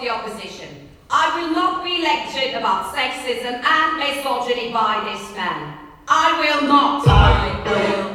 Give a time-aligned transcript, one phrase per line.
[0.00, 0.88] the opposition.
[1.10, 5.76] I will not be lectured about sexism and misogyny by this man.
[6.08, 7.06] I will not.
[7.06, 8.09] I will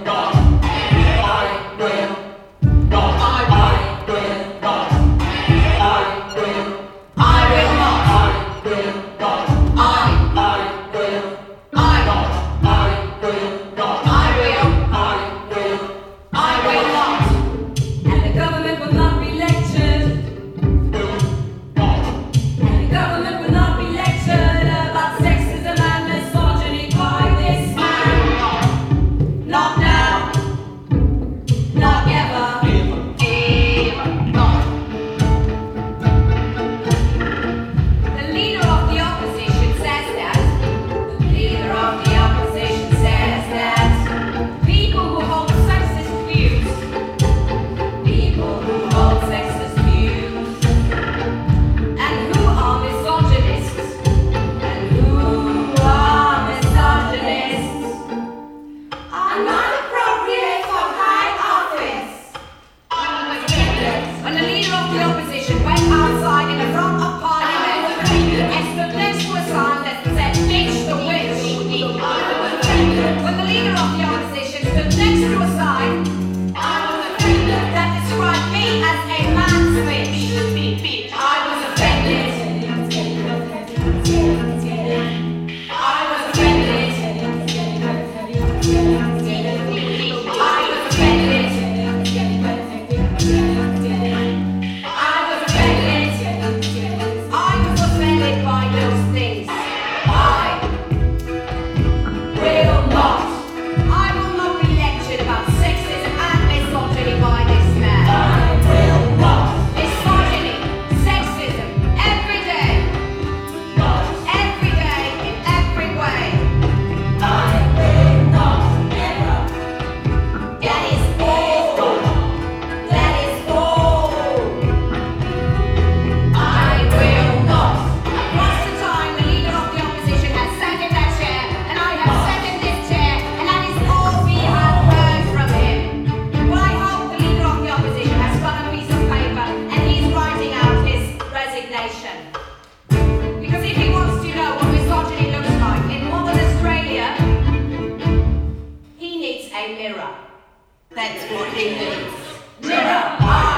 [150.96, 152.14] That's what he needs.
[152.62, 153.55] Never.